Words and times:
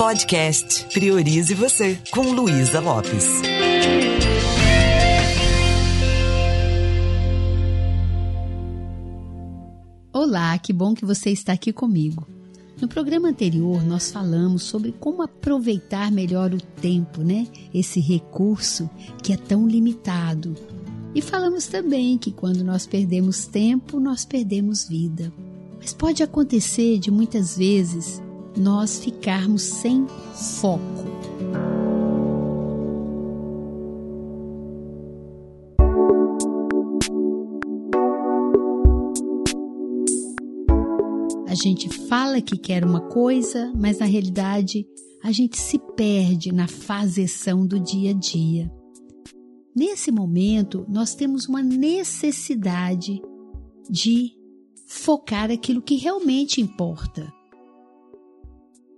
Podcast 0.00 0.86
Priorize 0.94 1.52
Você, 1.52 1.98
com 2.10 2.32
Luísa 2.32 2.80
Lopes. 2.80 3.26
Olá, 10.10 10.58
que 10.58 10.72
bom 10.72 10.94
que 10.94 11.04
você 11.04 11.28
está 11.28 11.52
aqui 11.52 11.70
comigo. 11.70 12.26
No 12.80 12.88
programa 12.88 13.28
anterior, 13.28 13.84
nós 13.84 14.10
falamos 14.10 14.62
sobre 14.62 14.90
como 14.92 15.20
aproveitar 15.20 16.10
melhor 16.10 16.54
o 16.54 16.62
tempo, 16.62 17.20
né? 17.20 17.46
Esse 17.74 18.00
recurso 18.00 18.88
que 19.22 19.34
é 19.34 19.36
tão 19.36 19.68
limitado. 19.68 20.54
E 21.14 21.20
falamos 21.20 21.66
também 21.66 22.16
que 22.16 22.32
quando 22.32 22.64
nós 22.64 22.86
perdemos 22.86 23.44
tempo, 23.44 24.00
nós 24.00 24.24
perdemos 24.24 24.88
vida. 24.88 25.30
Mas 25.78 25.92
pode 25.92 26.22
acontecer 26.22 26.98
de 26.98 27.10
muitas 27.10 27.54
vezes 27.54 28.22
nós 28.56 28.98
ficarmos 28.98 29.62
sem 29.62 30.06
foco. 30.58 30.80
A 41.46 41.54
gente 41.54 41.88
fala 41.88 42.40
que 42.40 42.56
quer 42.56 42.84
uma 42.84 43.00
coisa, 43.00 43.72
mas 43.76 43.98
na 43.98 44.06
realidade 44.06 44.86
a 45.22 45.32
gente 45.32 45.58
se 45.58 45.78
perde 45.96 46.52
na 46.52 46.66
fazeção 46.66 47.66
do 47.66 47.78
dia 47.78 48.10
a 48.10 48.14
dia. 48.14 48.70
Nesse 49.74 50.10
momento, 50.10 50.86
nós 50.88 51.14
temos 51.14 51.46
uma 51.46 51.62
necessidade 51.62 53.20
de 53.88 54.32
focar 54.86 55.50
aquilo 55.50 55.82
que 55.82 55.96
realmente 55.96 56.60
importa. 56.60 57.32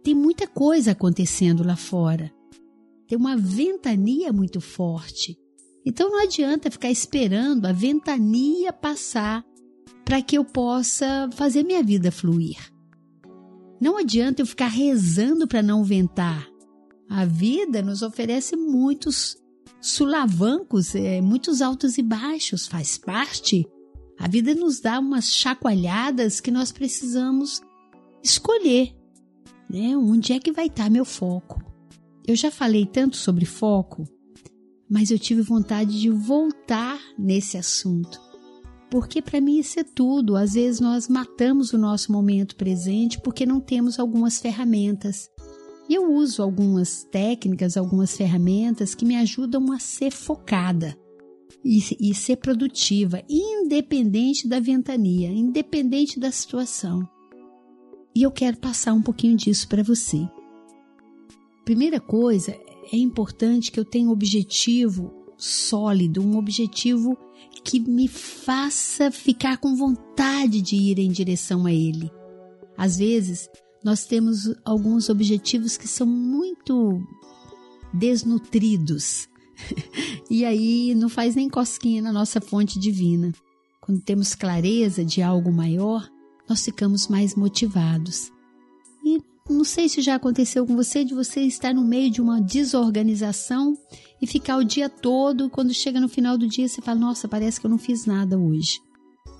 Tem 0.02 0.14
muita 0.14 0.46
coisa 0.46 0.92
acontecendo 0.92 1.64
lá 1.64 1.76
fora. 1.76 2.32
Tem 3.06 3.16
uma 3.16 3.36
ventania 3.36 4.32
muito 4.32 4.60
forte. 4.60 5.38
Então 5.84 6.10
não 6.10 6.22
adianta 6.22 6.70
ficar 6.70 6.90
esperando 6.90 7.66
a 7.66 7.72
ventania 7.72 8.72
passar 8.72 9.44
para 10.04 10.22
que 10.22 10.36
eu 10.36 10.44
possa 10.44 11.28
fazer 11.32 11.62
minha 11.62 11.82
vida 11.82 12.10
fluir. 12.10 12.58
Não 13.80 13.96
adianta 13.96 14.42
eu 14.42 14.46
ficar 14.46 14.68
rezando 14.68 15.46
para 15.46 15.62
não 15.62 15.84
ventar. 15.84 16.48
A 17.08 17.24
vida 17.24 17.82
nos 17.82 18.02
oferece 18.02 18.56
muitos 18.56 19.36
sulavancos, 19.80 20.94
é, 20.94 21.20
muitos 21.20 21.60
altos 21.60 21.98
e 21.98 22.02
baixos, 22.02 22.66
faz 22.66 22.96
parte 22.96 23.66
a 24.22 24.28
vida 24.28 24.54
nos 24.54 24.78
dá 24.78 25.00
umas 25.00 25.34
chacoalhadas 25.34 26.40
que 26.40 26.52
nós 26.52 26.70
precisamos 26.70 27.60
escolher, 28.22 28.94
né? 29.72 29.96
Onde 29.96 30.34
é 30.34 30.38
que 30.38 30.52
vai 30.52 30.66
estar 30.66 30.90
meu 30.90 31.04
foco? 31.04 31.62
Eu 32.26 32.36
já 32.36 32.50
falei 32.50 32.84
tanto 32.84 33.16
sobre 33.16 33.46
foco, 33.46 34.04
mas 34.88 35.10
eu 35.10 35.18
tive 35.18 35.40
vontade 35.40 35.98
de 35.98 36.10
voltar 36.10 37.00
nesse 37.18 37.56
assunto. 37.56 38.20
Porque 38.90 39.22
para 39.22 39.40
mim 39.40 39.58
isso 39.58 39.80
é 39.80 39.84
tudo. 39.84 40.36
Às 40.36 40.52
vezes 40.52 40.78
nós 40.78 41.08
matamos 41.08 41.72
o 41.72 41.78
nosso 41.78 42.12
momento 42.12 42.54
presente 42.54 43.18
porque 43.18 43.46
não 43.46 43.58
temos 43.58 43.98
algumas 43.98 44.38
ferramentas. 44.38 45.30
E 45.88 45.94
eu 45.94 46.12
uso 46.12 46.42
algumas 46.42 47.02
técnicas, 47.04 47.76
algumas 47.76 48.14
ferramentas 48.14 48.94
que 48.94 49.06
me 49.06 49.16
ajudam 49.16 49.72
a 49.72 49.78
ser 49.78 50.10
focada 50.12 50.96
e, 51.64 51.80
e 51.98 52.14
ser 52.14 52.36
produtiva, 52.36 53.22
independente 53.28 54.46
da 54.46 54.60
ventania, 54.60 55.30
independente 55.30 56.20
da 56.20 56.30
situação. 56.30 57.08
E 58.14 58.22
eu 58.22 58.30
quero 58.30 58.56
passar 58.58 58.92
um 58.92 59.02
pouquinho 59.02 59.36
disso 59.36 59.66
para 59.68 59.82
você. 59.82 60.28
Primeira 61.64 62.00
coisa, 62.00 62.52
é 62.92 62.96
importante 62.96 63.70
que 63.70 63.80
eu 63.80 63.84
tenha 63.84 64.08
um 64.08 64.12
objetivo 64.12 65.12
sólido, 65.36 66.22
um 66.22 66.36
objetivo 66.36 67.16
que 67.64 67.80
me 67.80 68.08
faça 68.08 69.10
ficar 69.10 69.58
com 69.58 69.76
vontade 69.76 70.60
de 70.60 70.76
ir 70.76 70.98
em 70.98 71.10
direção 71.10 71.66
a 71.66 71.72
ele. 71.72 72.10
Às 72.76 72.98
vezes, 72.98 73.48
nós 73.84 74.04
temos 74.04 74.52
alguns 74.64 75.08
objetivos 75.08 75.76
que 75.76 75.88
são 75.88 76.06
muito 76.06 77.00
desnutridos 77.92 79.28
e 80.30 80.44
aí 80.44 80.94
não 80.94 81.08
faz 81.08 81.34
nem 81.34 81.48
cosquinha 81.48 82.02
na 82.02 82.12
nossa 82.12 82.40
fonte 82.40 82.78
divina. 82.78 83.32
Quando 83.80 84.00
temos 84.00 84.34
clareza 84.34 85.04
de 85.04 85.22
algo 85.22 85.52
maior, 85.52 86.08
nós 86.52 86.62
ficamos 86.62 87.08
mais 87.08 87.34
motivados. 87.34 88.30
E 89.02 89.18
não 89.48 89.64
sei 89.64 89.88
se 89.88 90.02
já 90.02 90.16
aconteceu 90.16 90.66
com 90.66 90.76
você 90.76 91.02
de 91.02 91.14
você 91.14 91.40
estar 91.40 91.74
no 91.74 91.82
meio 91.82 92.10
de 92.10 92.20
uma 92.20 92.42
desorganização 92.42 93.74
e 94.20 94.26
ficar 94.26 94.58
o 94.58 94.64
dia 94.64 94.88
todo, 94.88 95.48
quando 95.48 95.72
chega 95.72 95.98
no 95.98 96.10
final 96.10 96.36
do 96.36 96.46
dia 96.46 96.68
você 96.68 96.82
fala: 96.82 97.00
"Nossa, 97.00 97.26
parece 97.26 97.58
que 97.58 97.66
eu 97.66 97.70
não 97.70 97.78
fiz 97.78 98.04
nada 98.04 98.38
hoje". 98.38 98.80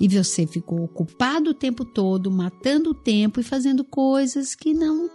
E 0.01 0.09
você 0.09 0.47
ficou 0.47 0.83
ocupado 0.83 1.51
o 1.51 1.55
tempo 1.55 1.85
todo, 1.85 2.31
matando 2.31 2.91
o 2.91 2.95
tempo 2.95 3.39
e 3.39 3.45
fazendo 3.45 3.85
coisas 3.85 4.55
que 4.55 4.73
não 4.73 5.11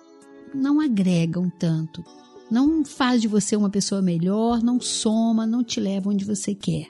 não 0.54 0.80
agregam 0.80 1.50
tanto. 1.50 2.04
Não 2.50 2.86
faz 2.86 3.22
de 3.22 3.28
você 3.28 3.56
uma 3.56 3.72
pessoa 3.72 4.04
melhor, 4.04 4.62
não 4.64 4.80
soma, 4.80 5.48
não 5.48 5.64
te 5.64 5.80
leva 5.80 6.12
onde 6.12 6.24
você 6.24 6.54
quer. 6.54 6.88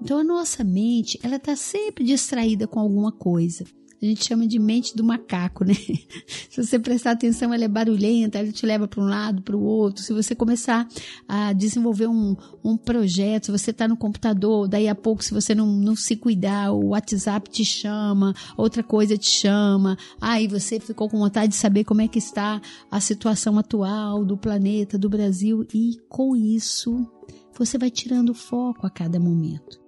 Então 0.00 0.18
a 0.18 0.24
nossa 0.24 0.62
mente, 0.62 1.18
ela 1.22 1.36
está 1.36 1.56
sempre 1.56 2.04
distraída 2.04 2.66
com 2.66 2.78
alguma 2.78 3.10
coisa. 3.10 3.64
A 4.02 4.04
gente 4.04 4.24
chama 4.24 4.48
de 4.48 4.58
mente 4.58 4.96
do 4.96 5.04
macaco, 5.04 5.64
né? 5.64 5.74
Se 6.50 6.60
você 6.60 6.76
prestar 6.76 7.12
atenção, 7.12 7.54
ela 7.54 7.64
é 7.64 7.68
barulhenta, 7.68 8.36
ela 8.36 8.50
te 8.50 8.66
leva 8.66 8.88
para 8.88 9.00
um 9.00 9.06
lado, 9.06 9.42
para 9.42 9.56
o 9.56 9.62
outro. 9.62 10.02
Se 10.02 10.12
você 10.12 10.34
começar 10.34 10.88
a 11.28 11.52
desenvolver 11.52 12.08
um, 12.08 12.36
um 12.64 12.76
projeto, 12.76 13.46
se 13.46 13.52
você 13.52 13.70
está 13.70 13.86
no 13.86 13.96
computador, 13.96 14.66
daí 14.66 14.88
a 14.88 14.94
pouco, 14.94 15.22
se 15.22 15.32
você 15.32 15.54
não, 15.54 15.68
não 15.68 15.94
se 15.94 16.16
cuidar, 16.16 16.72
o 16.72 16.88
WhatsApp 16.88 17.48
te 17.48 17.64
chama, 17.64 18.34
outra 18.56 18.82
coisa 18.82 19.16
te 19.16 19.30
chama. 19.30 19.96
Aí 20.20 20.48
você 20.48 20.80
ficou 20.80 21.08
com 21.08 21.20
vontade 21.20 21.52
de 21.52 21.56
saber 21.56 21.84
como 21.84 22.00
é 22.00 22.08
que 22.08 22.18
está 22.18 22.60
a 22.90 22.98
situação 22.98 23.56
atual 23.56 24.24
do 24.24 24.36
planeta, 24.36 24.98
do 24.98 25.08
Brasil. 25.08 25.64
E 25.72 25.96
com 26.08 26.34
isso, 26.34 27.08
você 27.56 27.78
vai 27.78 27.88
tirando 27.88 28.30
o 28.30 28.34
foco 28.34 28.84
a 28.84 28.90
cada 28.90 29.20
momento. 29.20 29.80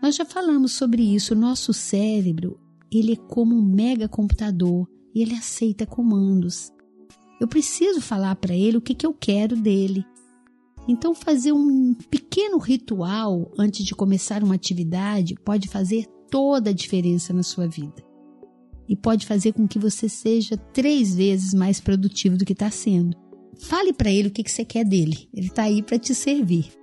Nós 0.00 0.14
já 0.14 0.24
falamos 0.24 0.70
sobre 0.70 1.02
isso. 1.02 1.34
O 1.34 1.36
nosso 1.36 1.72
cérebro 1.72 2.60
ele 2.90 3.12
é 3.12 3.16
como 3.16 3.54
um 3.54 3.62
mega 3.62 4.08
computador 4.08 4.88
e 5.14 5.22
ele 5.22 5.34
aceita 5.34 5.86
comandos. 5.86 6.72
Eu 7.40 7.46
preciso 7.46 8.00
falar 8.00 8.34
para 8.36 8.54
ele 8.54 8.76
o 8.76 8.80
que, 8.80 8.94
que 8.94 9.06
eu 9.06 9.14
quero 9.14 9.56
dele. 9.56 10.04
Então, 10.88 11.14
fazer 11.14 11.52
um 11.52 11.94
pequeno 11.94 12.58
ritual 12.58 13.52
antes 13.58 13.84
de 13.84 13.94
começar 13.94 14.42
uma 14.42 14.54
atividade 14.54 15.34
pode 15.44 15.68
fazer 15.68 16.06
toda 16.30 16.70
a 16.70 16.72
diferença 16.72 17.32
na 17.32 17.42
sua 17.42 17.68
vida. 17.68 18.02
E 18.88 18.96
pode 18.96 19.26
fazer 19.26 19.52
com 19.52 19.68
que 19.68 19.78
você 19.78 20.08
seja 20.08 20.56
três 20.56 21.14
vezes 21.14 21.52
mais 21.52 21.78
produtivo 21.78 22.38
do 22.38 22.44
que 22.44 22.54
está 22.54 22.70
sendo. 22.70 23.14
Fale 23.60 23.92
para 23.92 24.10
ele 24.10 24.28
o 24.28 24.30
que, 24.30 24.42
que 24.42 24.50
você 24.50 24.64
quer 24.64 24.84
dele. 24.84 25.28
Ele 25.34 25.48
está 25.48 25.64
aí 25.64 25.82
para 25.82 25.98
te 25.98 26.14
servir. 26.14 26.77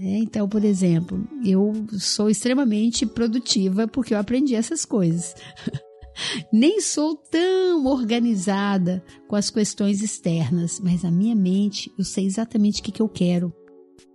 É, 0.00 0.18
então, 0.18 0.48
por 0.48 0.64
exemplo, 0.64 1.26
eu 1.44 1.72
sou 1.98 2.30
extremamente 2.30 3.04
produtiva 3.04 3.88
porque 3.88 4.14
eu 4.14 4.18
aprendi 4.18 4.54
essas 4.54 4.84
coisas. 4.84 5.34
Nem 6.52 6.80
sou 6.80 7.16
tão 7.16 7.84
organizada 7.86 9.04
com 9.26 9.34
as 9.34 9.50
questões 9.50 10.02
externas, 10.02 10.80
mas 10.80 11.04
a 11.04 11.10
minha 11.10 11.34
mente, 11.34 11.92
eu 11.98 12.04
sei 12.04 12.26
exatamente 12.26 12.80
o 12.80 12.84
que, 12.84 12.92
que 12.92 13.02
eu 13.02 13.08
quero. 13.08 13.52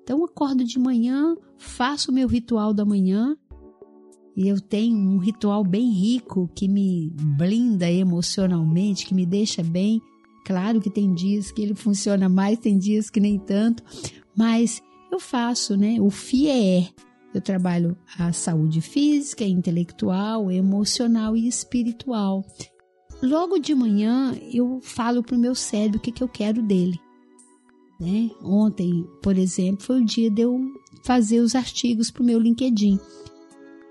Então, 0.03 0.23
acordo 0.23 0.63
de 0.63 0.79
manhã, 0.79 1.35
faço 1.57 2.11
o 2.11 2.13
meu 2.13 2.27
ritual 2.27 2.73
da 2.73 2.85
manhã 2.85 3.37
e 4.35 4.47
eu 4.47 4.59
tenho 4.59 4.97
um 4.97 5.17
ritual 5.17 5.63
bem 5.63 5.91
rico 5.91 6.49
que 6.55 6.67
me 6.67 7.11
blinda 7.37 7.89
emocionalmente, 7.89 9.05
que 9.05 9.13
me 9.13 9.25
deixa 9.25 9.61
bem. 9.63 10.01
Claro 10.45 10.81
que 10.81 10.89
tem 10.89 11.13
dias 11.13 11.51
que 11.51 11.61
ele 11.61 11.75
funciona 11.75 12.27
mais, 12.27 12.59
tem 12.59 12.77
dias 12.77 13.09
que 13.09 13.19
nem 13.19 13.39
tanto, 13.39 13.83
mas 14.35 14.81
eu 15.13 15.19
faço, 15.19 15.77
né? 15.77 15.97
O 15.99 16.09
FIEE. 16.09 16.93
Eu 17.33 17.41
trabalho 17.41 17.97
a 18.19 18.31
saúde 18.31 18.79
física, 18.79 19.43
intelectual, 19.43 20.51
emocional 20.51 21.35
e 21.35 21.47
espiritual. 21.47 22.45
Logo 23.21 23.57
de 23.57 23.73
manhã 23.73 24.37
eu 24.51 24.79
falo 24.81 25.23
para 25.23 25.35
o 25.35 25.39
meu 25.39 25.55
cérebro 25.55 25.97
o 25.97 26.01
que, 26.01 26.11
que 26.11 26.21
eu 26.21 26.27
quero 26.27 26.61
dele. 26.61 26.99
Né? 27.99 28.29
Ontem, 28.43 29.07
por 29.21 29.37
exemplo, 29.37 29.83
foi 29.83 30.01
o 30.01 30.05
dia 30.05 30.29
de 30.29 30.41
eu 30.41 30.59
fazer 31.03 31.39
os 31.39 31.55
artigos 31.55 32.11
para 32.11 32.21
o 32.21 32.25
meu 32.25 32.39
LinkedIn. 32.39 32.99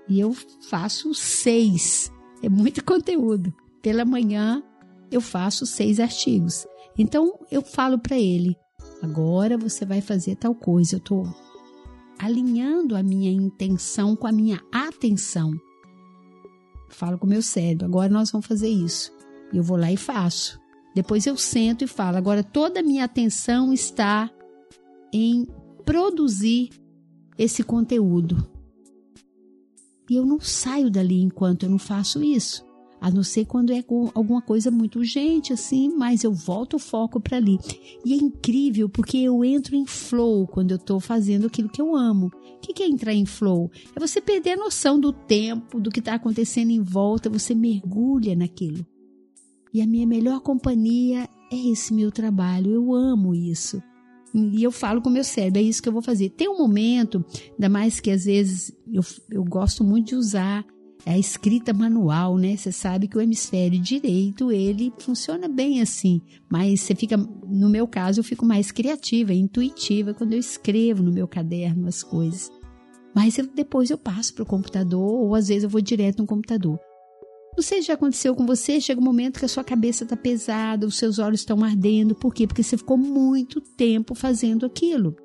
E 0.07 0.19
eu 0.19 0.33
faço 0.69 1.13
seis. 1.13 2.11
É 2.41 2.47
muito 2.47 2.83
conteúdo. 2.85 3.53
Pela 3.81 4.05
manhã 4.05 4.63
eu 5.11 5.19
faço 5.19 5.65
seis 5.65 5.99
artigos. 5.99 6.65
Então 6.97 7.39
eu 7.51 7.61
falo 7.61 7.99
para 7.99 8.17
ele: 8.17 8.55
Agora 9.03 9.57
você 9.57 9.85
vai 9.85 9.99
fazer 9.99 10.37
tal 10.37 10.55
coisa. 10.55 10.95
Eu 10.95 10.99
estou 10.99 11.27
alinhando 12.17 12.95
a 12.95 13.03
minha 13.03 13.29
intenção 13.29 14.15
com 14.15 14.25
a 14.25 14.31
minha 14.31 14.61
atenção. 14.71 15.51
Falo 16.87 17.17
com 17.19 17.25
o 17.25 17.29
meu 17.29 17.41
cérebro, 17.41 17.85
agora 17.85 18.09
nós 18.09 18.31
vamos 18.31 18.47
fazer 18.47 18.69
isso. 18.69 19.11
E 19.51 19.57
eu 19.57 19.63
vou 19.63 19.75
lá 19.75 19.91
e 19.91 19.97
faço. 19.97 20.57
Depois 20.95 21.27
eu 21.27 21.35
sento 21.35 21.83
e 21.83 21.87
falo. 21.87 22.15
Agora 22.15 22.43
toda 22.45 22.79
a 22.79 22.83
minha 22.83 23.03
atenção 23.03 23.73
está 23.73 24.31
em 25.11 25.45
produzir 25.83 26.69
esse 27.37 27.61
conteúdo. 27.61 28.49
E 30.09 30.15
eu 30.15 30.25
não 30.25 30.39
saio 30.39 30.89
dali 30.89 31.21
enquanto 31.21 31.63
eu 31.63 31.69
não 31.69 31.79
faço 31.79 32.23
isso. 32.23 32.65
A 33.03 33.11
não 33.11 33.21
ser 33.21 33.43
quando 33.43 33.73
é 33.73 33.83
alguma 34.15 34.41
coisa 34.41 34.71
muito 34.71 34.99
urgente, 34.99 35.51
assim, 35.51 35.89
mas 35.89 36.23
eu 36.23 36.31
volto 36.31 36.75
o 36.75 36.79
foco 36.79 37.19
para 37.19 37.35
ali. 37.35 37.59
E 38.05 38.13
é 38.13 38.15
incrível 38.15 38.87
porque 38.87 39.17
eu 39.17 39.43
entro 39.43 39.75
em 39.75 39.85
flow 39.85 40.47
quando 40.47 40.71
eu 40.71 40.77
estou 40.77 41.01
fazendo 41.01 41.47
aquilo 41.47 41.67
que 41.67 41.81
eu 41.81 41.97
amo. 41.97 42.27
O 42.27 42.59
que 42.61 42.81
é 42.81 42.87
entrar 42.87 43.13
em 43.13 43.25
flow? 43.25 43.69
É 43.93 43.99
você 43.99 44.21
perder 44.21 44.51
a 44.51 44.55
noção 44.55 44.97
do 44.97 45.11
tempo, 45.11 45.81
do 45.81 45.91
que 45.91 45.99
está 45.99 46.13
acontecendo 46.13 46.69
em 46.69 46.81
volta, 46.81 47.29
você 47.29 47.53
mergulha 47.53 48.37
naquilo. 48.37 48.87
E 49.73 49.81
a 49.81 49.85
minha 49.85 50.07
melhor 50.07 50.39
companhia 50.39 51.27
é 51.51 51.71
esse 51.71 51.93
meu 51.93 52.09
trabalho. 52.09 52.71
Eu 52.71 52.93
amo 52.93 53.35
isso. 53.35 53.83
E 54.33 54.63
eu 54.63 54.71
falo 54.71 55.01
com 55.01 55.09
o 55.09 55.11
meu 55.11 55.25
cérebro, 55.25 55.59
é 55.59 55.63
isso 55.63 55.83
que 55.83 55.89
eu 55.89 55.93
vou 55.93 56.01
fazer. 56.01 56.29
Tem 56.29 56.47
um 56.47 56.57
momento, 56.57 57.25
ainda 57.51 57.67
mais 57.67 57.99
que 57.99 58.09
às 58.09 58.23
vezes 58.23 58.73
eu, 58.89 59.03
eu 59.29 59.43
gosto 59.43 59.83
muito 59.83 60.07
de 60.07 60.15
usar 60.15 60.65
a 61.05 61.17
escrita 61.17 61.73
manual, 61.73 62.37
né? 62.37 62.55
Você 62.55 62.71
sabe 62.71 63.07
que 63.07 63.17
o 63.17 63.21
hemisfério 63.21 63.79
direito, 63.79 64.51
ele 64.51 64.91
funciona 64.99 65.47
bem 65.47 65.81
assim, 65.81 66.21
mas 66.49 66.81
você 66.81 66.95
fica, 66.95 67.17
no 67.17 67.69
meu 67.69 67.87
caso, 67.87 68.19
eu 68.19 68.23
fico 68.23 68.45
mais 68.45 68.71
criativa, 68.71 69.33
intuitiva 69.33 70.13
quando 70.13 70.33
eu 70.33 70.39
escrevo 70.39 71.03
no 71.03 71.11
meu 71.11 71.27
caderno 71.27 71.87
as 71.87 72.01
coisas. 72.01 72.51
Mas 73.13 73.37
eu, 73.37 73.47
depois 73.47 73.89
eu 73.89 73.97
passo 73.97 74.33
para 74.33 74.43
o 74.43 74.47
computador 74.47 75.21
ou 75.21 75.35
às 75.35 75.49
vezes 75.49 75.63
eu 75.63 75.69
vou 75.69 75.81
direto 75.81 76.19
no 76.19 76.27
computador. 76.27 76.79
Não 77.55 77.61
sei 77.61 77.81
se 77.81 77.87
já 77.87 77.93
aconteceu 77.93 78.35
com 78.35 78.45
você, 78.47 78.81
chega 78.81 78.99
um 78.99 79.03
momento 79.03 79.37
que 79.37 79.45
a 79.45 79.49
sua 79.49 79.63
cabeça 79.63 80.03
está 80.03 80.17
pesada, 80.17 80.87
os 80.87 80.97
seus 80.97 81.19
olhos 81.19 81.41
estão 81.41 81.63
ardendo. 81.63 82.15
Por 82.15 82.33
quê? 82.33 82.47
Porque 82.47 82.63
você 82.63 82.75
ficou 82.75 82.97
muito 82.97 83.61
tempo 83.61 84.15
fazendo 84.15 84.65
aquilo. 84.65 85.15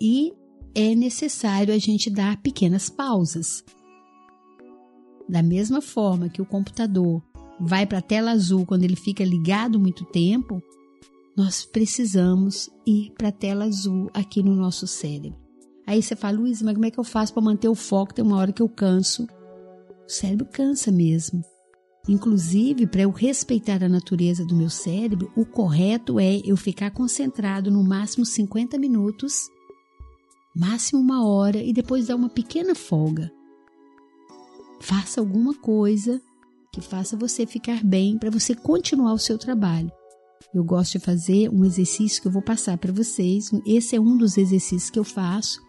E 0.00 0.32
é 0.74 0.94
necessário 0.96 1.72
a 1.72 1.78
gente 1.78 2.10
dar 2.10 2.42
pequenas 2.42 2.90
pausas. 2.90 3.62
Da 5.32 5.42
mesma 5.42 5.80
forma 5.80 6.28
que 6.28 6.42
o 6.42 6.44
computador 6.44 7.22
vai 7.58 7.86
para 7.86 8.00
a 8.00 8.02
tela 8.02 8.32
azul 8.32 8.66
quando 8.66 8.84
ele 8.84 8.94
fica 8.94 9.24
ligado 9.24 9.80
muito 9.80 10.04
tempo, 10.04 10.62
nós 11.34 11.64
precisamos 11.64 12.68
ir 12.86 13.12
para 13.16 13.28
a 13.28 13.32
tela 13.32 13.64
azul 13.64 14.10
aqui 14.12 14.42
no 14.42 14.54
nosso 14.54 14.86
cérebro. 14.86 15.40
Aí 15.86 16.02
você 16.02 16.14
fala, 16.14 16.36
Luiz, 16.36 16.60
mas 16.60 16.74
como 16.74 16.84
é 16.84 16.90
que 16.90 17.00
eu 17.00 17.04
faço 17.04 17.32
para 17.32 17.42
manter 17.42 17.70
o 17.70 17.74
foco? 17.74 18.12
Tem 18.12 18.22
uma 18.22 18.36
hora 18.36 18.52
que 18.52 18.60
eu 18.60 18.68
canso 18.68 19.26
o 20.06 20.12
cérebro 20.12 20.46
cansa 20.52 20.92
mesmo. 20.92 21.42
Inclusive, 22.06 22.86
para 22.86 23.00
eu 23.00 23.10
respeitar 23.10 23.82
a 23.82 23.88
natureza 23.88 24.44
do 24.44 24.54
meu 24.54 24.68
cérebro, 24.68 25.32
o 25.34 25.46
correto 25.46 26.20
é 26.20 26.42
eu 26.44 26.58
ficar 26.58 26.90
concentrado 26.90 27.70
no 27.70 27.82
máximo 27.82 28.26
50 28.26 28.78
minutos, 28.78 29.48
máximo 30.54 31.00
uma 31.00 31.26
hora 31.26 31.62
e 31.62 31.72
depois 31.72 32.08
dar 32.08 32.16
uma 32.16 32.28
pequena 32.28 32.74
folga. 32.74 33.32
Faça 34.82 35.20
alguma 35.20 35.54
coisa 35.54 36.20
que 36.72 36.80
faça 36.80 37.16
você 37.16 37.46
ficar 37.46 37.84
bem 37.84 38.18
para 38.18 38.30
você 38.30 38.52
continuar 38.52 39.12
o 39.12 39.18
seu 39.18 39.38
trabalho. 39.38 39.92
Eu 40.52 40.64
gosto 40.64 40.98
de 40.98 41.04
fazer 41.04 41.48
um 41.50 41.64
exercício 41.64 42.20
que 42.20 42.26
eu 42.26 42.32
vou 42.32 42.42
passar 42.42 42.76
para 42.76 42.92
vocês. 42.92 43.48
Esse 43.64 43.94
é 43.94 44.00
um 44.00 44.16
dos 44.16 44.36
exercícios 44.36 44.90
que 44.90 44.98
eu 44.98 45.04
faço, 45.04 45.60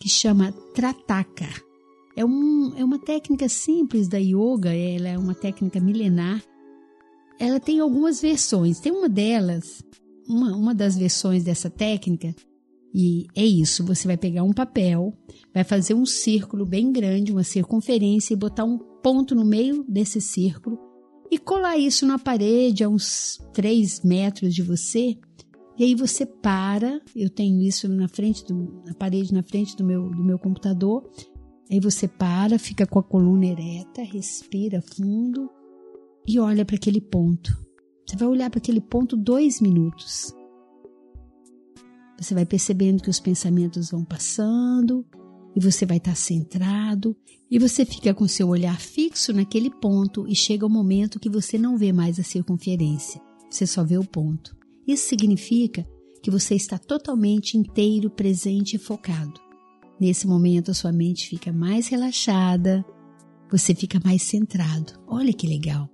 que 0.00 0.08
chama 0.08 0.52
Trataka. 0.74 1.46
É, 2.16 2.24
um, 2.24 2.72
é 2.78 2.82
uma 2.82 2.98
técnica 2.98 3.46
simples 3.46 4.08
da 4.08 4.16
yoga, 4.16 4.74
ela 4.74 5.08
é 5.08 5.18
uma 5.18 5.34
técnica 5.34 5.78
milenar. 5.78 6.42
Ela 7.38 7.60
tem 7.60 7.78
algumas 7.78 8.22
versões. 8.22 8.80
Tem 8.80 8.90
uma 8.90 9.08
delas, 9.08 9.82
uma, 10.26 10.56
uma 10.56 10.74
das 10.74 10.96
versões 10.96 11.44
dessa 11.44 11.68
técnica, 11.68 12.34
e 12.98 13.26
é 13.36 13.44
isso: 13.44 13.84
você 13.84 14.08
vai 14.08 14.16
pegar 14.16 14.42
um 14.42 14.54
papel, 14.54 15.12
vai 15.52 15.62
fazer 15.62 15.92
um 15.92 16.06
círculo 16.06 16.64
bem 16.64 16.90
grande, 16.90 17.30
uma 17.30 17.42
circunferência, 17.42 18.32
e 18.32 18.38
botar 18.38 18.64
um 18.64 18.78
ponto 19.02 19.34
no 19.34 19.44
meio 19.44 19.84
desse 19.86 20.18
círculo 20.18 20.78
e 21.30 21.36
colar 21.38 21.76
isso 21.76 22.06
na 22.06 22.18
parede 22.18 22.82
a 22.82 22.88
uns 22.88 23.38
3 23.52 24.00
metros 24.02 24.54
de 24.54 24.62
você. 24.62 25.18
E 25.78 25.84
aí 25.84 25.94
você 25.94 26.24
para, 26.24 26.98
eu 27.14 27.28
tenho 27.28 27.60
isso 27.60 27.86
na 27.86 28.08
frente 28.08 28.42
do, 28.46 28.82
na 28.86 28.94
parede 28.94 29.34
na 29.34 29.42
frente 29.42 29.76
do 29.76 29.84
meu, 29.84 30.08
do 30.08 30.24
meu 30.24 30.38
computador. 30.38 31.06
Aí 31.70 31.78
você 31.78 32.08
para, 32.08 32.58
fica 32.58 32.86
com 32.86 32.98
a 32.98 33.02
coluna 33.02 33.44
ereta, 33.44 34.02
respira 34.02 34.80
fundo 34.80 35.50
e 36.26 36.38
olha 36.38 36.64
para 36.64 36.76
aquele 36.76 37.02
ponto. 37.02 37.54
Você 38.06 38.16
vai 38.16 38.28
olhar 38.28 38.48
para 38.48 38.58
aquele 38.58 38.80
ponto 38.80 39.18
dois 39.18 39.60
minutos. 39.60 40.32
Você 42.18 42.34
vai 42.34 42.46
percebendo 42.46 43.02
que 43.02 43.10
os 43.10 43.20
pensamentos 43.20 43.90
vão 43.90 44.04
passando 44.04 45.04
e 45.54 45.60
você 45.60 45.84
vai 45.84 45.98
estar 45.98 46.14
centrado 46.14 47.16
e 47.50 47.58
você 47.58 47.84
fica 47.84 48.12
com 48.14 48.26
seu 48.26 48.48
olhar 48.48 48.80
fixo 48.80 49.32
naquele 49.32 49.70
ponto 49.70 50.26
e 50.28 50.34
chega 50.34 50.66
o 50.66 50.70
momento 50.70 51.20
que 51.20 51.30
você 51.30 51.58
não 51.58 51.76
vê 51.76 51.92
mais 51.92 52.18
a 52.18 52.22
circunferência, 52.22 53.20
você 53.50 53.66
só 53.66 53.84
vê 53.84 53.98
o 53.98 54.04
ponto. 54.04 54.56
Isso 54.86 55.08
significa 55.08 55.86
que 56.22 56.30
você 56.30 56.54
está 56.54 56.78
totalmente 56.78 57.56
inteiro, 57.56 58.10
presente 58.10 58.74
e 58.74 58.78
focado. 58.78 59.40
Nesse 59.98 60.26
momento, 60.26 60.70
a 60.70 60.74
sua 60.74 60.92
mente 60.92 61.28
fica 61.28 61.52
mais 61.52 61.88
relaxada, 61.88 62.84
você 63.50 63.74
fica 63.74 64.00
mais 64.04 64.22
centrado. 64.22 64.92
Olha 65.06 65.32
que 65.32 65.46
legal. 65.46 65.88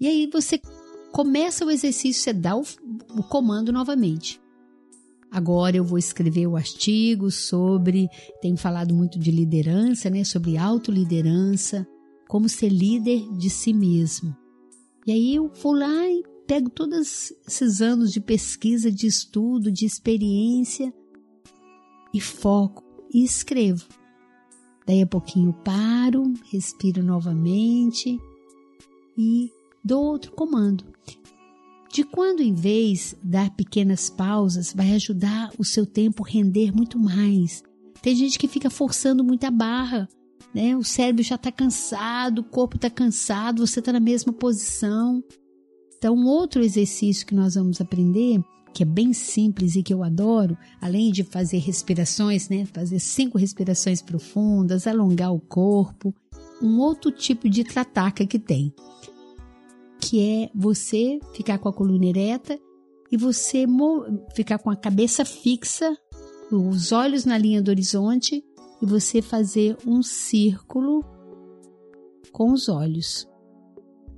E 0.00 0.06
aí 0.06 0.30
você 0.32 0.60
começa 1.12 1.64
o 1.64 1.70
exercício, 1.70 2.22
você 2.22 2.32
dá 2.32 2.56
o, 2.56 2.62
o 3.10 3.22
comando 3.22 3.72
novamente. 3.72 4.40
Agora 5.32 5.78
eu 5.78 5.84
vou 5.84 5.96
escrever 5.96 6.46
o 6.46 6.56
artigo 6.56 7.30
sobre, 7.30 8.06
tenho 8.42 8.56
falado 8.58 8.94
muito 8.94 9.18
de 9.18 9.30
liderança, 9.30 10.10
né, 10.10 10.24
sobre 10.24 10.58
autoliderança, 10.58 11.88
como 12.28 12.50
ser 12.50 12.68
líder 12.68 13.26
de 13.38 13.48
si 13.48 13.72
mesmo. 13.72 14.36
E 15.06 15.10
aí 15.10 15.34
eu 15.34 15.50
vou 15.62 15.72
lá 15.72 16.06
e 16.06 16.22
pego 16.46 16.68
todos 16.68 17.32
esses 17.48 17.80
anos 17.80 18.12
de 18.12 18.20
pesquisa, 18.20 18.92
de 18.92 19.06
estudo, 19.06 19.72
de 19.72 19.86
experiência 19.86 20.92
e 22.12 22.20
foco 22.20 22.84
e 23.10 23.24
escrevo. 23.24 23.86
Daí 24.86 25.00
a 25.00 25.06
pouquinho 25.06 25.54
paro, 25.64 26.30
respiro 26.50 27.02
novamente 27.02 28.18
e 29.16 29.50
dou 29.82 30.04
outro 30.04 30.32
comando. 30.32 30.84
De 31.92 32.04
quando 32.04 32.40
em 32.40 32.54
vez 32.54 33.14
dar 33.22 33.50
pequenas 33.50 34.08
pausas 34.08 34.72
vai 34.72 34.94
ajudar 34.94 35.52
o 35.58 35.64
seu 35.64 35.84
tempo 35.84 36.22
render 36.22 36.74
muito 36.74 36.98
mais. 36.98 37.62
Tem 38.00 38.16
gente 38.16 38.38
que 38.38 38.48
fica 38.48 38.70
forçando 38.70 39.22
muita 39.22 39.50
barra, 39.50 40.08
né? 40.54 40.74
O 40.74 40.82
cérebro 40.82 41.22
já 41.22 41.34
está 41.34 41.52
cansado, 41.52 42.38
o 42.38 42.44
corpo 42.44 42.76
está 42.76 42.88
cansado, 42.88 43.66
você 43.66 43.80
está 43.80 43.92
na 43.92 44.00
mesma 44.00 44.32
posição. 44.32 45.22
Então, 45.98 46.16
outro 46.24 46.64
exercício 46.64 47.26
que 47.26 47.34
nós 47.34 47.56
vamos 47.56 47.78
aprender 47.78 48.42
que 48.72 48.82
é 48.82 48.86
bem 48.86 49.12
simples 49.12 49.76
e 49.76 49.82
que 49.82 49.92
eu 49.92 50.02
adoro, 50.02 50.56
além 50.80 51.12
de 51.12 51.22
fazer 51.22 51.58
respirações, 51.58 52.48
né, 52.48 52.64
fazer 52.72 52.98
cinco 52.98 53.36
respirações 53.36 54.00
profundas, 54.00 54.86
alongar 54.86 55.32
o 55.32 55.40
corpo, 55.40 56.14
um 56.62 56.78
outro 56.78 57.10
tipo 57.10 57.50
de 57.50 57.64
trataca 57.64 58.26
que 58.26 58.38
tem, 58.38 58.72
que 60.02 60.20
é 60.20 60.50
você 60.52 61.20
ficar 61.32 61.58
com 61.58 61.68
a 61.68 61.72
coluna 61.72 62.06
ereta 62.06 62.58
e 63.10 63.16
você 63.16 63.64
ficar 64.34 64.58
com 64.58 64.68
a 64.68 64.74
cabeça 64.74 65.24
fixa, 65.24 65.96
os 66.50 66.90
olhos 66.90 67.24
na 67.24 67.38
linha 67.38 67.62
do 67.62 67.70
horizonte 67.70 68.44
e 68.82 68.86
você 68.86 69.22
fazer 69.22 69.76
um 69.86 70.02
círculo 70.02 71.04
com 72.32 72.52
os 72.52 72.68
olhos. 72.68 73.28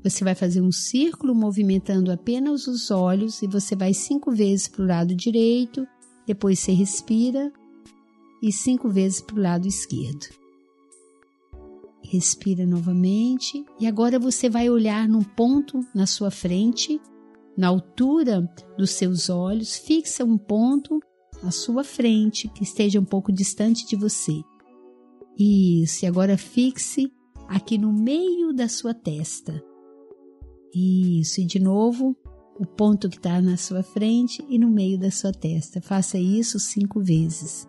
Você 0.02 0.24
vai 0.24 0.34
fazer 0.34 0.62
um 0.62 0.72
círculo 0.72 1.34
movimentando 1.34 2.10
apenas 2.10 2.66
os 2.66 2.90
olhos 2.90 3.42
e 3.42 3.46
você 3.46 3.76
vai 3.76 3.92
cinco 3.92 4.30
vezes 4.32 4.68
para 4.68 4.82
o 4.82 4.88
lado 4.88 5.14
direito, 5.14 5.86
depois 6.26 6.60
você 6.60 6.72
respira 6.72 7.52
e 8.42 8.50
cinco 8.50 8.88
vezes 8.88 9.20
para 9.20 9.36
o 9.36 9.42
lado 9.42 9.68
esquerdo. 9.68 10.43
Respira 12.14 12.64
novamente 12.64 13.64
e 13.80 13.88
agora 13.88 14.20
você 14.20 14.48
vai 14.48 14.70
olhar 14.70 15.08
num 15.08 15.24
ponto 15.24 15.80
na 15.92 16.06
sua 16.06 16.30
frente, 16.30 17.00
na 17.56 17.66
altura 17.66 18.48
dos 18.78 18.90
seus 18.90 19.28
olhos, 19.28 19.76
fixa 19.76 20.24
um 20.24 20.38
ponto 20.38 21.00
à 21.42 21.50
sua 21.50 21.82
frente 21.82 22.48
que 22.50 22.62
esteja 22.62 23.00
um 23.00 23.04
pouco 23.04 23.32
distante 23.32 23.84
de 23.84 23.96
você. 23.96 24.40
Isso, 25.36 26.04
e 26.04 26.06
agora 26.06 26.38
fixe 26.38 27.10
aqui 27.48 27.76
no 27.76 27.92
meio 27.92 28.52
da 28.52 28.68
sua 28.68 28.94
testa. 28.94 29.60
Isso, 30.72 31.40
e 31.40 31.44
de 31.44 31.58
novo, 31.58 32.16
o 32.56 32.64
ponto 32.64 33.08
que 33.08 33.16
está 33.16 33.42
na 33.42 33.56
sua 33.56 33.82
frente 33.82 34.40
e 34.48 34.56
no 34.56 34.70
meio 34.70 35.00
da 35.00 35.10
sua 35.10 35.32
testa. 35.32 35.80
Faça 35.80 36.16
isso 36.16 36.60
cinco 36.60 37.00
vezes. 37.00 37.66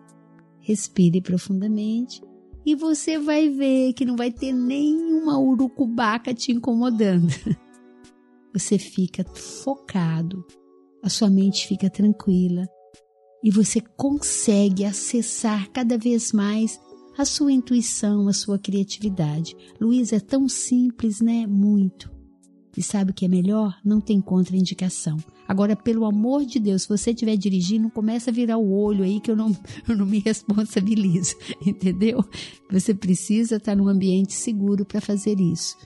Respire 0.60 1.20
profundamente 1.20 2.22
e 2.66 2.74
você 2.74 3.16
vai 3.16 3.48
ver 3.48 3.92
que 3.92 4.04
não 4.04 4.16
vai 4.16 4.32
ter 4.32 4.52
nenhuma 4.52 5.38
urucubaca 5.38 6.34
te 6.34 6.50
incomodando. 6.50 7.32
você 8.52 8.76
fica 8.76 9.24
focado, 9.34 10.44
a 11.02 11.08
sua 11.08 11.30
mente 11.30 11.68
fica 11.68 11.88
tranquila 11.88 12.66
e 13.44 13.50
você 13.52 13.80
consegue 13.80 14.84
acessar 14.84 15.70
cada 15.70 15.96
vez 15.96 16.32
mais 16.32 16.80
a 17.16 17.24
sua 17.24 17.52
intuição, 17.52 18.26
a 18.28 18.32
sua 18.32 18.58
criatividade. 18.58 19.56
Luiz, 19.80 20.12
é 20.12 20.18
tão 20.18 20.48
simples, 20.48 21.20
né? 21.20 21.46
Muito. 21.46 22.15
E 22.76 22.82
sabe 22.82 23.10
o 23.10 23.14
que 23.14 23.24
é 23.24 23.28
melhor? 23.28 23.78
Não 23.84 24.00
tem 24.00 24.20
contraindicação. 24.20 25.16
Agora, 25.48 25.74
pelo 25.74 26.04
amor 26.04 26.44
de 26.44 26.58
Deus, 26.58 26.82
se 26.82 26.88
você 26.88 27.10
estiver 27.10 27.36
dirigindo, 27.36 27.88
começa 27.88 28.30
a 28.30 28.32
virar 28.32 28.58
o 28.58 28.72
olho 28.72 29.02
aí 29.02 29.20
que 29.20 29.30
eu 29.30 29.36
não, 29.36 29.56
eu 29.88 29.96
não 29.96 30.04
me 30.04 30.18
responsabilizo, 30.18 31.36
entendeu? 31.64 32.22
Você 32.70 32.92
precisa 32.92 33.56
estar 33.56 33.74
num 33.74 33.88
ambiente 33.88 34.34
seguro 34.34 34.84
para 34.84 35.00
fazer 35.00 35.40
isso. 35.40 35.76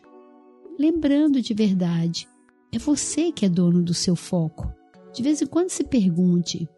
Lembrando 0.78 1.40
de 1.40 1.54
verdade, 1.54 2.26
é 2.72 2.78
você 2.78 3.30
que 3.30 3.44
é 3.44 3.48
dono 3.48 3.82
do 3.82 3.94
seu 3.94 4.16
foco. 4.16 4.72
De 5.12 5.22
vez 5.22 5.42
em 5.42 5.46
quando 5.46 5.70
se 5.70 5.84
pergunte, 5.84 6.68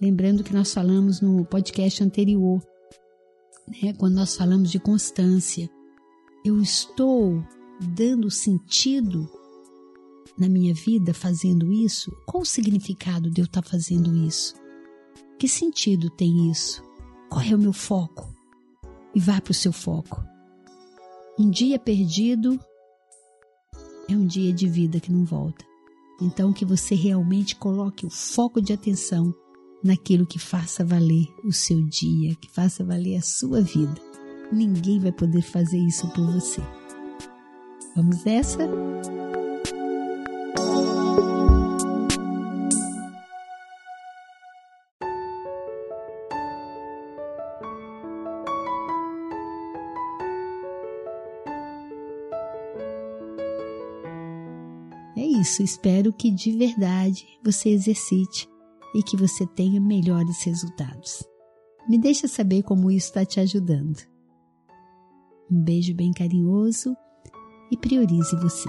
lembrando 0.00 0.42
que 0.42 0.52
nós 0.52 0.74
falamos 0.74 1.20
no 1.20 1.44
podcast 1.44 2.02
anterior, 2.02 2.60
né, 3.68 3.92
quando 3.96 4.14
nós 4.14 4.36
falamos 4.36 4.70
de 4.70 4.78
constância, 4.78 5.70
eu 6.44 6.60
estou 6.60 7.42
dando 7.94 8.30
sentido 8.30 9.28
na 10.38 10.48
minha 10.48 10.74
vida 10.74 11.14
fazendo 11.14 11.72
isso? 11.72 12.10
Qual 12.26 12.42
o 12.42 12.46
significado 12.46 13.30
de 13.30 13.40
eu 13.40 13.44
estar 13.44 13.62
fazendo 13.62 14.14
isso? 14.16 14.54
Que 15.38 15.48
sentido 15.48 16.10
tem 16.10 16.50
isso? 16.50 16.82
Qual 17.28 17.44
é 17.44 17.54
o 17.54 17.58
meu 17.58 17.72
foco? 17.72 18.32
E 19.14 19.20
vá 19.20 19.40
para 19.40 19.50
o 19.50 19.54
seu 19.54 19.72
foco. 19.72 20.22
Um 21.38 21.50
dia 21.50 21.78
perdido 21.78 22.58
é 24.08 24.14
um 24.14 24.26
dia 24.26 24.52
de 24.52 24.68
vida 24.68 25.00
que 25.00 25.12
não 25.12 25.24
volta. 25.24 25.64
Então, 26.20 26.52
que 26.52 26.64
você 26.64 26.94
realmente 26.94 27.56
coloque 27.56 28.06
o 28.06 28.10
foco 28.10 28.60
de 28.60 28.72
atenção 28.72 29.34
naquilo 29.84 30.26
que 30.26 30.38
faça 30.38 30.84
valer 30.84 31.28
o 31.44 31.52
seu 31.52 31.82
dia, 31.82 32.34
que 32.36 32.50
faça 32.50 32.82
valer 32.82 33.16
a 33.16 33.22
sua 33.22 33.60
vida. 33.60 34.00
Ninguém 34.50 34.98
vai 34.98 35.12
poder 35.12 35.42
fazer 35.42 35.78
isso 35.78 36.08
por 36.08 36.24
você. 36.32 36.62
Vamos 37.94 38.24
nessa? 38.24 38.66
Isso, 55.40 55.62
espero 55.62 56.12
que 56.12 56.30
de 56.30 56.52
verdade 56.52 57.26
você 57.44 57.70
exercite 57.70 58.48
e 58.94 59.02
que 59.02 59.16
você 59.16 59.46
tenha 59.46 59.80
melhores 59.80 60.42
resultados. 60.42 61.22
Me 61.88 61.98
deixa 61.98 62.26
saber 62.26 62.62
como 62.62 62.90
isso 62.90 63.08
está 63.08 63.24
te 63.24 63.38
ajudando. 63.40 63.98
Um 65.50 65.62
beijo 65.62 65.94
bem 65.94 66.12
carinhoso 66.12 66.96
e 67.70 67.76
priorize 67.76 68.34
você. 68.36 68.68